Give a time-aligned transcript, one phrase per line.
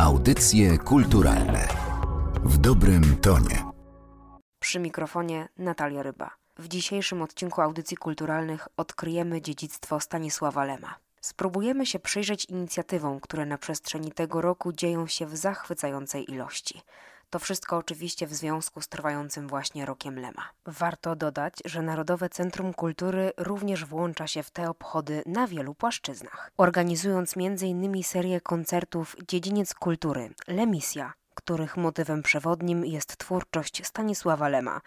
[0.00, 1.68] Audycje kulturalne
[2.44, 3.64] w dobrym tonie.
[4.60, 6.30] Przy mikrofonie Natalia Ryba.
[6.58, 10.94] W dzisiejszym odcinku audycji kulturalnych odkryjemy dziedzictwo Stanisława Lema.
[11.20, 16.82] Spróbujemy się przyjrzeć inicjatywom, które na przestrzeni tego roku dzieją się w zachwycającej ilości.
[17.30, 20.48] To wszystko oczywiście w związku z trwającym właśnie rokiem Lema.
[20.66, 26.50] Warto dodać, że Narodowe Centrum Kultury również włącza się w te obchody na wielu płaszczyznach,
[26.56, 28.02] organizując m.in.
[28.02, 34.80] serię koncertów Dziedziniec Kultury Lemisja, których motywem przewodnim jest twórczość Stanisława Lema,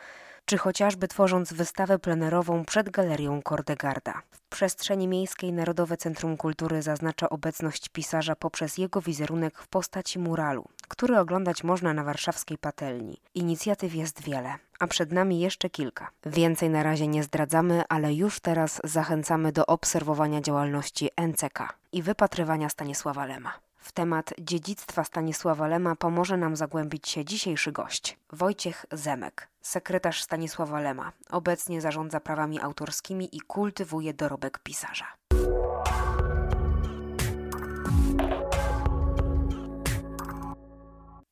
[0.45, 4.21] czy chociażby tworząc wystawę plenerową przed Galerią Kordegarda.
[4.31, 10.65] W przestrzeni miejskiej Narodowe Centrum Kultury zaznacza obecność pisarza poprzez jego wizerunek w postaci muralu,
[10.87, 13.17] który oglądać można na warszawskiej patelni.
[13.35, 16.09] Inicjatyw jest wiele, a przed nami jeszcze kilka.
[16.25, 21.59] Więcej na razie nie zdradzamy, ale już teraz zachęcamy do obserwowania działalności NCK
[21.91, 23.53] i wypatrywania Stanisława Lema.
[23.83, 30.79] W temat dziedzictwa Stanisława Lema pomoże nam zagłębić się dzisiejszy gość, Wojciech Zemek, sekretarz Stanisława
[30.79, 31.11] Lema.
[31.29, 35.05] Obecnie zarządza prawami autorskimi i kultywuje dorobek pisarza.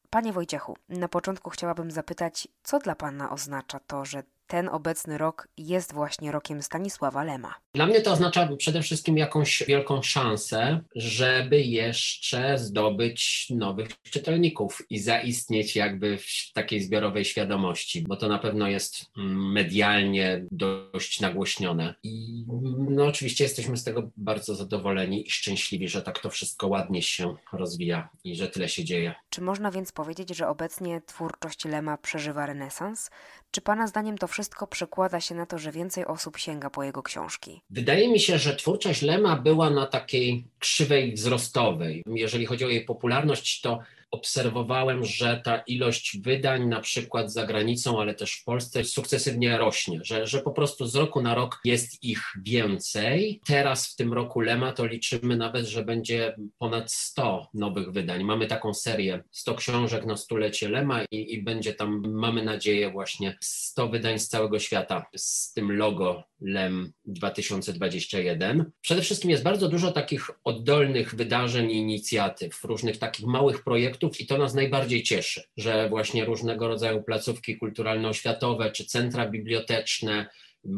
[0.09, 5.47] Panie Wojciechu, na początku chciałabym zapytać, co dla Pana oznacza to, że ten obecny rok
[5.57, 7.55] jest właśnie rokiem Stanisława Lema.
[7.75, 14.99] Dla mnie to oznacza przede wszystkim jakąś wielką szansę, żeby jeszcze zdobyć nowych czytelników i
[14.99, 21.95] zaistnieć jakby w takiej zbiorowej świadomości, bo to na pewno jest mm, medialnie dość nagłośnione.
[22.03, 22.45] I
[22.89, 27.36] no oczywiście jesteśmy z tego bardzo zadowoleni i szczęśliwi, że tak to wszystko ładnie się
[27.53, 29.15] rozwija i że tyle się dzieje.
[29.30, 33.09] Czy można więc powiedzieć, że obecnie twórczość Lema przeżywa renesans?
[33.52, 37.03] Czy Pana zdaniem to wszystko przekłada się na to, że więcej osób sięga po jego
[37.03, 37.61] książki?
[37.69, 42.03] Wydaje mi się, że twórczość Lema była na takiej krzywej wzrostowej.
[42.08, 43.80] Jeżeli chodzi o jej popularność, to
[44.12, 50.00] obserwowałem, że ta ilość wydań, na przykład za granicą, ale też w Polsce, sukcesywnie rośnie,
[50.04, 53.42] że, że po prostu z roku na rok jest ich więcej.
[53.45, 58.23] Teraz w tym roku Lema to liczymy nawet, że będzie ponad 100 nowych wydań.
[58.23, 63.38] Mamy taką serię 100 książek na stulecie Lema i, i będzie tam, mamy nadzieję, właśnie
[63.42, 68.71] 100 wydań z całego świata z tym logo LEM 2021.
[68.82, 74.26] Przede wszystkim jest bardzo dużo takich oddolnych wydarzeń i inicjatyw, różnych takich małych projektów i
[74.26, 80.30] to nas najbardziej cieszy, że właśnie różnego rodzaju placówki kulturalno-oświatowe czy centra biblioteczne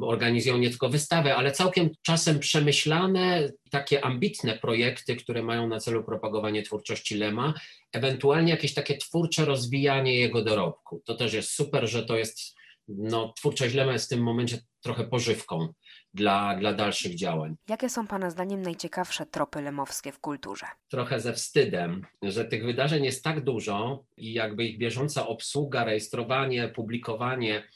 [0.02, 6.04] organizują nie tylko wystawy, ale całkiem czasem przemyślane, takie ambitne projekty, które mają na celu
[6.04, 7.54] propagowanie twórczości Lema,
[7.92, 11.02] ewentualnie jakieś takie twórcze rozwijanie jego dorobku.
[11.06, 12.56] To też jest super, że to jest
[12.88, 15.74] no, twórczość Lema jest w tym momencie trochę pożywką
[16.14, 17.56] dla, dla dalszych działań.
[17.70, 20.66] Jakie są Pana zdaniem najciekawsze tropy lemowskie w kulturze?
[20.90, 26.68] Trochę ze wstydem, że tych wydarzeń jest tak dużo i jakby ich bieżąca obsługa, rejestrowanie,
[26.68, 27.68] publikowanie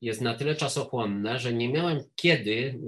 [0.00, 2.80] jest na tyle czasochłonne, że nie miałem kiedy,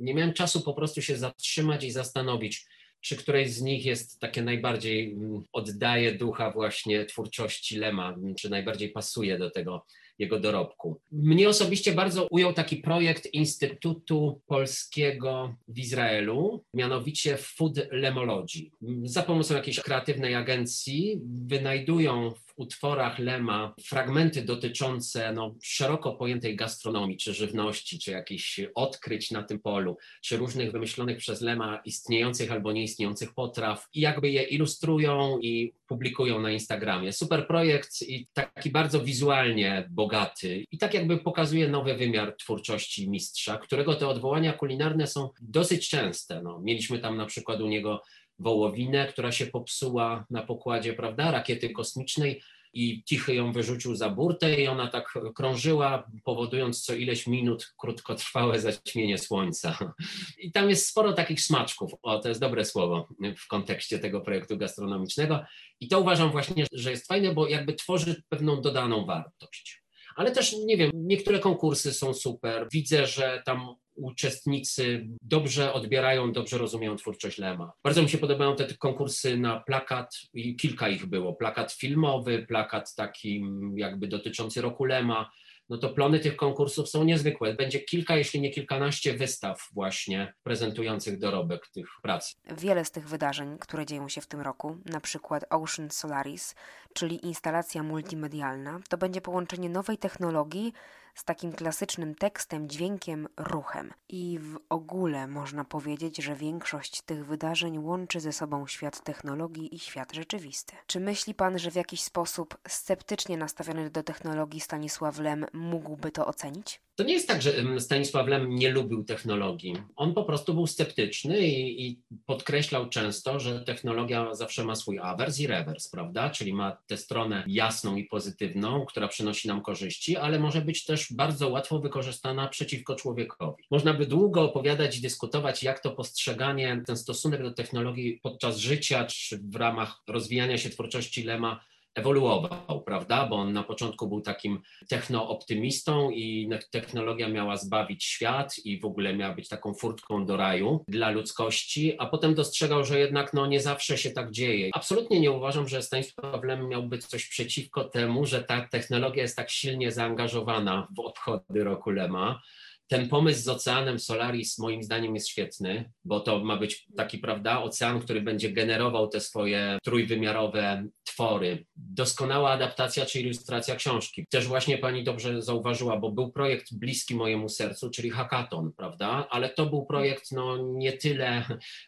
[0.00, 2.66] nie miałem czasu po prostu się zatrzymać i zastanowić,
[3.00, 5.16] czy któreś z nich jest takie najbardziej
[5.52, 9.86] oddaje ducha właśnie twórczości Lema, czy najbardziej pasuje do tego
[10.18, 11.00] jego dorobku.
[11.12, 18.70] Mnie osobiście bardzo ujął taki projekt Instytutu Polskiego w Izraelu, mianowicie Food Lemology.
[19.04, 27.34] Za pomocą jakiejś kreatywnej agencji wynajdują utworach Lema fragmenty dotyczące no, szeroko pojętej gastronomii, czy
[27.34, 33.34] żywności, czy jakichś odkryć na tym polu, czy różnych wymyślonych przez Lema istniejących albo nieistniejących
[33.34, 37.12] potraw i jakby je ilustrują i publikują na Instagramie.
[37.12, 43.58] Super projekt i taki bardzo wizualnie bogaty i tak jakby pokazuje nowy wymiar twórczości mistrza,
[43.58, 46.42] którego te odwołania kulinarne są dosyć częste.
[46.42, 48.02] No, mieliśmy tam na przykład u niego
[48.38, 52.42] wołowinę, która się popsuła na pokładzie, prawda, rakiety kosmicznej
[52.74, 58.60] i Tichy ją wyrzucił za burtę i ona tak krążyła, powodując co ileś minut krótkotrwałe
[58.60, 59.94] zaćmienie słońca.
[60.38, 63.08] I tam jest sporo takich smaczków, o to jest dobre słowo
[63.38, 65.44] w kontekście tego projektu gastronomicznego
[65.80, 69.83] i to uważam właśnie, że jest fajne, bo jakby tworzy pewną dodaną wartość.
[70.16, 72.68] Ale też, nie wiem, niektóre konkursy są super.
[72.72, 77.72] Widzę, że tam uczestnicy dobrze odbierają, dobrze rozumieją twórczość Lema.
[77.84, 80.14] Bardzo mi się podobają te konkursy na plakat
[80.58, 81.34] kilka ich było.
[81.34, 83.44] Plakat filmowy, plakat taki
[83.76, 85.30] jakby dotyczący roku Lema,
[85.68, 87.54] no to plony tych konkursów są niezwykłe.
[87.54, 92.34] Będzie kilka, jeśli nie kilkanaście wystaw właśnie prezentujących dorobek tych prac.
[92.56, 96.54] Wiele z tych wydarzeń, które dzieją się w tym roku, na przykład Ocean Solaris,
[96.94, 100.72] czyli instalacja multimedialna, to będzie połączenie nowej technologii
[101.14, 103.92] z takim klasycznym tekstem, dźwiękiem, ruchem.
[104.08, 109.78] I w ogóle można powiedzieć, że większość tych wydarzeń łączy ze sobą świat technologii i
[109.78, 110.76] świat rzeczywisty.
[110.86, 116.26] Czy myśli pan, że w jakiś sposób sceptycznie nastawiony do technologii Stanisław Lem mógłby to
[116.26, 116.80] ocenić?
[116.96, 119.76] To nie jest tak, że Stanisław Lem nie lubił technologii.
[119.96, 125.40] On po prostu był sceptyczny i, i, podkreślał często, że technologia zawsze ma swój awers
[125.40, 126.30] i rewers, prawda?
[126.30, 131.12] Czyli ma tę stronę jasną i pozytywną, która przynosi nam korzyści, ale może być też
[131.12, 133.64] bardzo łatwo wykorzystana przeciwko człowiekowi.
[133.70, 139.04] Można by długo opowiadać i dyskutować, jak to postrzeganie, ten stosunek do technologii podczas życia
[139.04, 141.60] czy w ramach rozwijania się twórczości Lema
[141.94, 143.26] ewoluował, prawda?
[143.26, 149.16] Bo on na początku był takim technooptymistą i technologia miała zbawić świat i w ogóle
[149.16, 153.60] miała być taką furtką do raju dla ludzkości, a potem dostrzegał, że jednak no, nie
[153.60, 154.70] zawsze się tak dzieje.
[154.72, 159.50] Absolutnie nie uważam, że Stanisław Lem miałby coś przeciwko temu, że ta technologia jest tak
[159.50, 162.40] silnie zaangażowana w obchody roku Lema
[162.88, 167.62] ten pomysł z oceanem Solaris moim zdaniem jest świetny, bo to ma być taki, prawda,
[167.62, 171.66] ocean, który będzie generował te swoje trójwymiarowe twory.
[171.76, 174.26] Doskonała adaptacja czy ilustracja książki.
[174.30, 179.26] Też właśnie pani dobrze zauważyła, bo był projekt bliski mojemu sercu, czyli hackathon, prawda?
[179.30, 181.44] Ale to był projekt no, nie tyle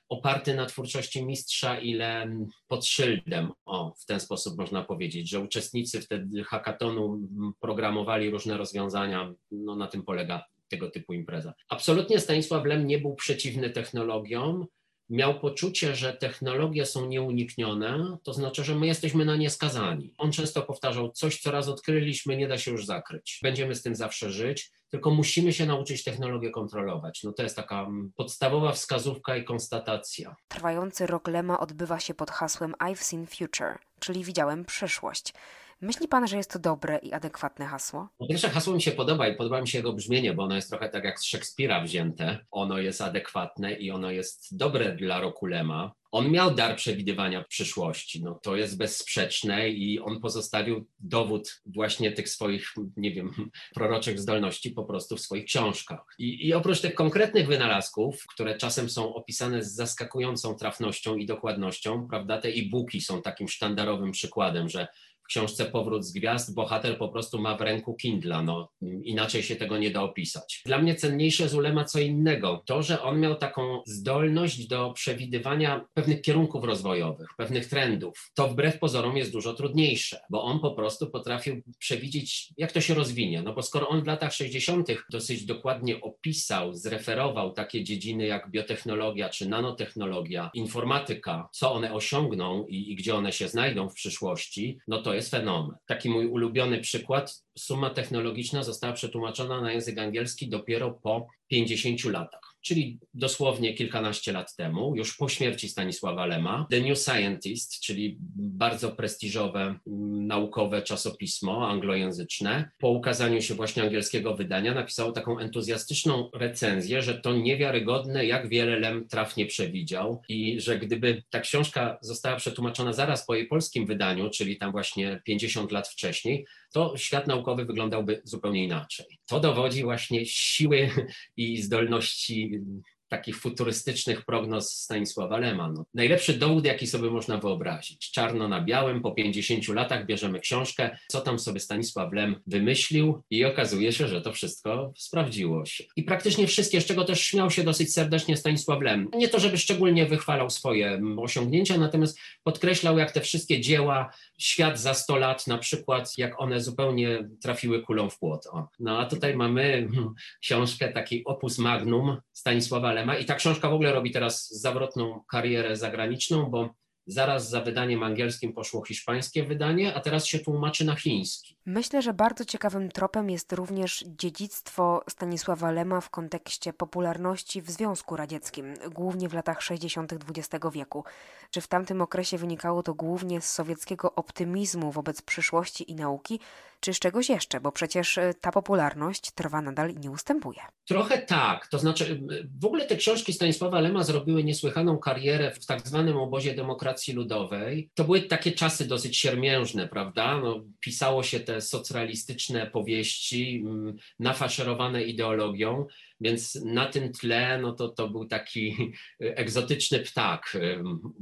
[0.09, 2.37] oparty na twórczości mistrza, ile
[2.69, 3.53] pod szyldem.
[3.65, 7.21] O, w ten sposób można powiedzieć, że uczestnicy wtedy hackathonu
[7.61, 9.33] programowali różne rozwiązania.
[9.51, 11.55] No, na tym polega tego typu impreza.
[11.69, 14.67] Absolutnie Stanisław Lem nie był przeciwny technologiom,
[15.09, 20.15] miał poczucie, że technologie są nieuniknione, to znaczy, że my jesteśmy na nie skazani.
[20.19, 23.39] On często powtarzał, coś co raz odkryliśmy, nie da się już zakryć.
[23.43, 27.21] Będziemy z tym zawsze żyć, tylko musimy się nauczyć technologię kontrolować.
[27.25, 30.37] No to jest taka mm, podstawowa wskazówka i konstatacja.
[30.49, 35.33] Trwający rok Lema odbywa się pod hasłem I've seen future, czyli widziałem przyszłość.
[35.81, 38.09] Myśli pan, że jest to dobre i adekwatne hasło?
[38.19, 40.71] Po pierwsze, hasło mi się podoba i podoba mi się jego brzmienie, bo ono jest
[40.71, 42.39] trochę tak jak z Szekspira wzięte.
[42.51, 45.93] Ono jest adekwatne i ono jest dobre dla roku Lema.
[46.13, 52.29] On miał dar przewidywania przyszłości, no to jest bezsprzeczne i on pozostawił dowód właśnie tych
[52.29, 53.31] swoich, nie wiem,
[53.75, 56.01] proroczych zdolności po prostu w swoich książkach.
[56.19, 62.09] I, I oprócz tych konkretnych wynalazków, które czasem są opisane z zaskakującą trafnością i dokładnością,
[62.09, 64.87] prawda, te e-booki są takim sztandarowym przykładem, że
[65.27, 68.69] w książce Powrót z Gwiazd bohater po prostu ma w ręku Kindla, no
[69.03, 70.63] inaczej się tego nie da opisać.
[70.67, 75.87] Dla mnie cenniejsze z Ulema co innego, to, że on miał taką zdolność do przewidywania
[75.95, 78.31] pewnych kierunków rozwojowych, pewnych trendów.
[78.35, 82.95] To wbrew pozorom jest dużo trudniejsze, bo on po prostu potrafił przewidzieć, jak to się
[82.95, 84.89] rozwinie, no bo skoro on w latach 60.
[85.11, 92.93] dosyć dokładnie opisał, zreferował takie dziedziny jak biotechnologia czy nanotechnologia, informatyka, co one osiągną i,
[92.93, 95.77] i gdzie one się znajdą w przyszłości, no to jest fenomen.
[95.87, 102.56] Taki mój ulubiony przykład, suma technologiczna została przetłumaczona na język angielski dopiero po 50 latach
[102.67, 106.67] czyli dosłownie kilkanaście lat temu, już po śmierci Stanisława Lema.
[106.71, 114.35] The New Scientist, czyli bardzo prestiżowe mm, naukowe czasopismo anglojęzyczne, po ukazaniu się właśnie angielskiego
[114.35, 120.79] wydania napisało taką entuzjastyczną recenzję, że to niewiarygodne, jak wiele Lem trafnie przewidział i że
[120.79, 125.89] gdyby ta książka została przetłumaczona zaraz po jej polskim wydaniu, czyli tam właśnie 50 lat
[125.89, 126.47] wcześniej,
[126.77, 129.07] to świat naukowy wyglądałby zupełnie inaczej.
[129.27, 130.91] To dowodzi właśnie siły
[131.37, 132.61] i zdolności
[133.09, 135.73] takich futurystycznych prognoz Stanisława Lema.
[135.73, 138.11] No, najlepszy dowód, jaki sobie można wyobrazić.
[138.11, 143.45] Czarno na białym, po 50 latach bierzemy książkę, co tam sobie Stanisław Lem wymyślił i
[143.45, 145.85] okazuje się, że to wszystko sprawdziło się.
[145.97, 149.09] I praktycznie wszystkie, z czego też śmiał się dosyć serdecznie Stanisław Lem.
[149.15, 154.95] Nie to, żeby szczególnie wychwalał swoje osiągnięcia, natomiast podkreślał, jak te wszystkie dzieła, świat za
[154.95, 158.47] 100 lat na przykład, jak one zupełnie trafiły kulą w płot.
[158.47, 158.69] O.
[158.79, 163.93] No a tutaj mamy hmm, książkę, taki opus magnum Stanisława I ta książka w ogóle
[163.93, 166.75] robi teraz zawrotną karierę zagraniczną, bo
[167.09, 171.56] Zaraz za wydaniem angielskim poszło hiszpańskie wydanie, a teraz się tłumaczy na chiński.
[171.69, 178.17] Myślę, że bardzo ciekawym tropem jest również dziedzictwo Stanisława Lema w kontekście popularności w Związku
[178.17, 180.13] Radzieckim, głównie w latach 60.
[180.13, 181.05] XX wieku.
[181.51, 186.41] Czy w tamtym okresie wynikało to głównie z sowieckiego optymizmu wobec przyszłości i nauki,
[186.81, 190.61] czy z czegoś jeszcze, bo przecież y, ta popularność trwa nadal i nie ustępuje.
[190.85, 192.21] Trochę tak, to znaczy
[192.61, 197.91] w ogóle te książki Stanisława Lema zrobiły niesłychaną karierę w tak zwanym obozie demokracji ludowej.
[197.95, 200.41] To były takie czasy dosyć siermiężne, prawda?
[200.41, 205.87] No, pisało się te socrealistyczne powieści mm, nafaszerowane ideologią,
[206.21, 208.77] więc na tym tle no to, to był taki
[209.21, 210.57] egzotyczny ptak,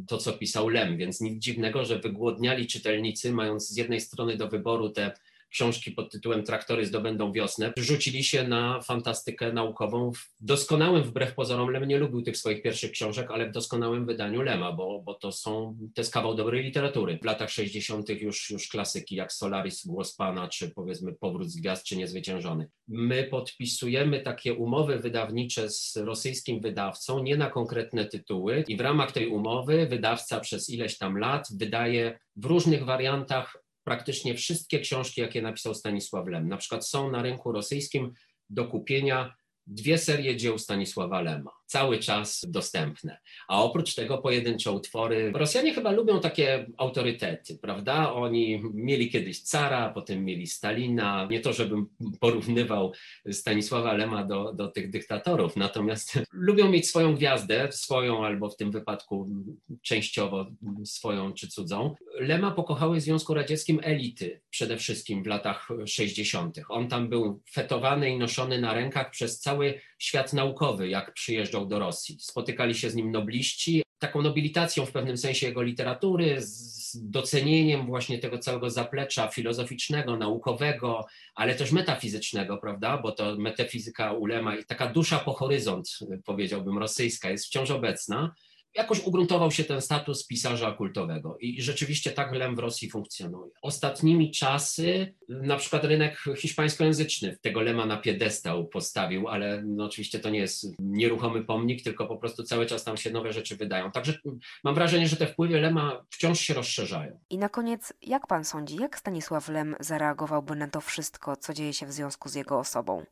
[0.09, 4.49] to co pisał Lem, więc nic dziwnego, że wygłodniali czytelnicy, mając z jednej strony do
[4.49, 5.13] wyboru te
[5.55, 11.71] książki pod tytułem Traktory zdobędą wiosnę, rzucili się na fantastykę naukową w doskonałym, wbrew pozorom,
[11.71, 15.33] Lem nie lubił tych swoich pierwszych książek, ale w doskonałym wydaniu Lema, bo, bo to
[15.33, 17.19] są, to jest kawał dobrej literatury.
[17.23, 18.09] W latach 60.
[18.09, 22.69] już, już klasyki jak Solaris, Głos Pana, czy powiedzmy Powrót z Gwiazd, czy Niezwyciężony.
[22.89, 29.13] My podpisujemy takie umowy wydawnicze z rosyjskim wydawcą, nie na konkretne tytuły i w ramach
[29.13, 35.43] tej umowy wydawca przez ileś tam lat wydaje w różnych wariantach praktycznie wszystkie książki, jakie
[35.43, 36.49] napisał Stanisław Lem.
[36.49, 38.13] Na przykład są na rynku rosyjskim
[38.51, 39.35] do kupienia
[39.67, 43.19] dwie serie dzieł Stanisława Lema, cały czas dostępne.
[43.49, 45.33] A oprócz tego pojedyncze utwory.
[45.35, 48.13] Rosjanie chyba lubią takie autorytety, prawda?
[48.13, 51.29] Oni mieli kiedyś cara, potem mieli Stalina.
[51.31, 51.87] Nie to, żebym
[52.21, 52.93] porównywał
[53.31, 58.71] Stanisława Lema do, do tych dyktatorów, natomiast lubią mieć swoją gwiazdę, swoją albo w tym
[58.71, 59.29] wypadku
[59.83, 60.47] częściowo
[60.85, 61.95] swoją czy cudzą.
[62.21, 66.61] Lema pokochały w Związku Radzieckim elity, przede wszystkim w latach 60.
[66.69, 71.79] On tam był fetowany i noszony na rękach przez cały świat naukowy, jak przyjeżdżał do
[71.79, 72.17] Rosji.
[72.21, 78.19] Spotykali się z nim nobliści, taką nobilitacją w pewnym sensie jego literatury, z docenieniem właśnie
[78.19, 82.99] tego całego zaplecza filozoficznego, naukowego, ale też metafizycznego, prawda?
[82.99, 88.35] Bo to metafizyka ulema i taka dusza po horyzont, powiedziałbym, rosyjska jest wciąż obecna
[88.75, 93.53] jakoś ugruntował się ten status pisarza kultowego i rzeczywiście tak Lem w Rosji funkcjonuje.
[93.63, 100.31] Ostatnimi czasy na przykład rynek hiszpańskojęzyczny tego Lema na piedestał postawił, ale no oczywiście to
[100.31, 103.91] nie jest nieruchomy pomnik, tylko po prostu cały czas tam się nowe rzeczy wydają.
[103.91, 104.19] Także
[104.65, 107.19] mam wrażenie, że te wpływy Lema wciąż się rozszerzają.
[107.31, 111.73] I na koniec, jak pan sądzi, jak Stanisław Lem zareagowałby na to wszystko, co dzieje
[111.73, 113.05] się w związku z jego osobą?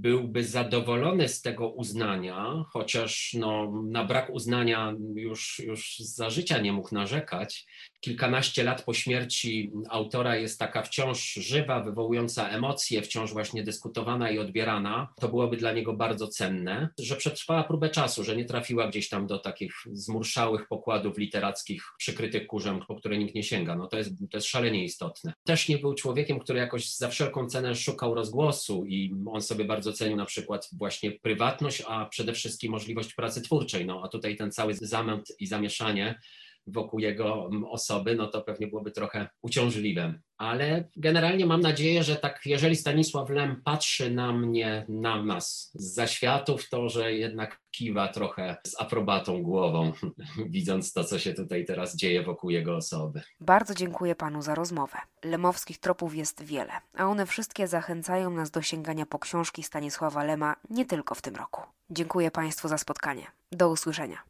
[0.00, 6.72] Byłby zadowolony z tego uznania, chociaż no, na brak uznania już, już za życia nie
[6.72, 7.66] mógł narzekać.
[8.00, 14.38] Kilkanaście lat po śmierci autora jest taka wciąż żywa, wywołująca emocje, wciąż właśnie dyskutowana i
[14.38, 15.08] odbierana.
[15.16, 19.26] To byłoby dla niego bardzo cenne, że przetrwała próbę czasu, że nie trafiła gdzieś tam
[19.26, 23.76] do takich zmurszałych pokładów literackich przykrytych kurzem, po które nikt nie sięga.
[23.76, 25.32] No to jest, to jest szalenie istotne.
[25.44, 29.92] Też nie był człowiekiem, który jakoś za wszelką cenę szukał rozgłosu i on sobie bardzo
[29.92, 33.86] cenił na przykład właśnie prywatność, a przede wszystkim możliwość pracy twórczej.
[33.86, 36.20] No a tutaj ten cały zamęt i zamieszanie
[36.66, 40.20] wokół jego mm, osoby, no to pewnie byłoby trochę uciążliwe.
[40.38, 45.94] Ale generalnie mam nadzieję, że tak, jeżeli Stanisław Lem patrzy na mnie, na nas z
[45.94, 49.92] zaświatów, to że jednak kiwa trochę z aprobatą głową,
[50.50, 53.22] widząc to, co się tutaj teraz dzieje wokół jego osoby.
[53.40, 54.98] Bardzo dziękuję panu za rozmowę.
[55.24, 60.56] Lemowskich tropów jest wiele, a one wszystkie zachęcają nas do sięgania po książki Stanisława Lema
[60.70, 61.62] nie tylko w tym roku.
[61.90, 63.26] Dziękuję państwu za spotkanie.
[63.52, 64.29] Do usłyszenia.